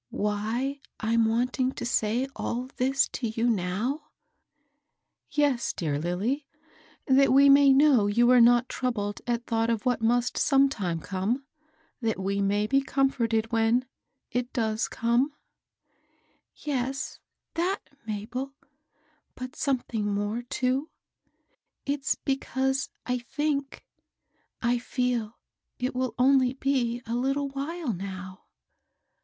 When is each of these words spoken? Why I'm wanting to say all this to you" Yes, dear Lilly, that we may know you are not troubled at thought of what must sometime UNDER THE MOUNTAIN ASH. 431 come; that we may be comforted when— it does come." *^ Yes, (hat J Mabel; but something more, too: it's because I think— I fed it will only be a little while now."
Why 0.09 0.81
I'm 0.99 1.25
wanting 1.25 1.73
to 1.73 1.85
say 1.85 2.27
all 2.35 2.69
this 2.77 3.07
to 3.09 3.27
you" 3.27 3.55
Yes, 5.29 5.73
dear 5.73 5.99
Lilly, 5.99 6.47
that 7.05 7.31
we 7.31 7.49
may 7.49 7.71
know 7.71 8.07
you 8.07 8.31
are 8.31 8.41
not 8.41 8.67
troubled 8.67 9.21
at 9.27 9.45
thought 9.45 9.69
of 9.69 9.85
what 9.85 10.01
must 10.01 10.39
sometime 10.39 11.01
UNDER 11.03 11.07
THE 11.07 11.13
MOUNTAIN 11.13 11.35
ASH. 11.35 11.43
431 11.99 12.01
come; 12.01 12.07
that 12.07 12.23
we 12.23 12.41
may 12.41 12.65
be 12.65 12.81
comforted 12.81 13.51
when— 13.51 13.85
it 14.39 14.51
does 14.53 14.87
come." 14.87 15.29
*^ 15.29 15.31
Yes, 16.55 17.19
(hat 17.55 17.87
J 17.91 17.97
Mabel; 18.07 18.55
but 19.35 19.55
something 19.55 20.11
more, 20.11 20.41
too: 20.41 20.89
it's 21.85 22.15
because 22.15 22.89
I 23.05 23.19
think— 23.19 23.85
I 24.63 24.79
fed 24.79 25.29
it 25.77 25.93
will 25.93 26.15
only 26.17 26.53
be 26.55 27.03
a 27.05 27.13
little 27.13 27.49
while 27.49 27.93
now." 27.93 28.45